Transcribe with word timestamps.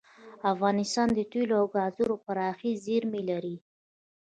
افغانستان 0.53 1.07
د 1.13 1.19
تیلو 1.31 1.55
او 1.61 1.67
ګازو 1.75 2.07
پراخې 2.25 2.71
زیرمې 2.85 3.21
لري. 3.29 3.55